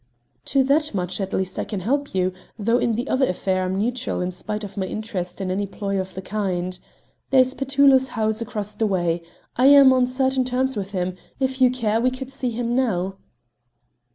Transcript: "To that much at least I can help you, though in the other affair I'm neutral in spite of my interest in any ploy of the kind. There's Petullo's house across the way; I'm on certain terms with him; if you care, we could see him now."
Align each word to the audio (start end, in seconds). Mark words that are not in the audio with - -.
"To 0.45 0.63
that 0.63 0.95
much 0.95 1.21
at 1.21 1.31
least 1.31 1.59
I 1.59 1.63
can 1.63 1.81
help 1.81 2.15
you, 2.15 2.33
though 2.57 2.79
in 2.79 2.95
the 2.95 3.07
other 3.07 3.27
affair 3.27 3.65
I'm 3.65 3.77
neutral 3.77 4.19
in 4.19 4.31
spite 4.31 4.63
of 4.63 4.75
my 4.75 4.87
interest 4.87 5.39
in 5.39 5.51
any 5.51 5.67
ploy 5.67 5.99
of 5.99 6.15
the 6.15 6.23
kind. 6.23 6.79
There's 7.29 7.53
Petullo's 7.53 8.07
house 8.17 8.41
across 8.41 8.73
the 8.75 8.87
way; 8.87 9.21
I'm 9.57 9.93
on 9.93 10.07
certain 10.07 10.43
terms 10.43 10.75
with 10.75 10.93
him; 10.93 11.17
if 11.39 11.61
you 11.61 11.69
care, 11.69 12.01
we 12.01 12.09
could 12.09 12.31
see 12.31 12.49
him 12.49 12.75
now." 12.75 13.17